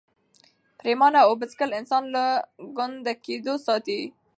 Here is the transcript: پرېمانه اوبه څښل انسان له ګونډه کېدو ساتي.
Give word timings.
پرېمانه 0.79 1.19
اوبه 1.29 1.45
څښل 1.51 1.71
انسان 1.79 2.03
له 2.15 2.23
ګونډه 2.77 3.13
کېدو 3.25 3.53
ساتي. 3.65 3.99